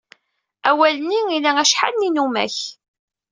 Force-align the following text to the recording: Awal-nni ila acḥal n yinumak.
Awal-nni 0.69 1.21
ila 1.37 1.51
acḥal 1.63 1.93
n 1.95 2.01
yinumak. 2.05 2.57